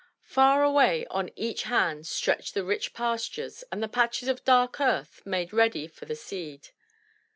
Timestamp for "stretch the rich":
2.07-2.91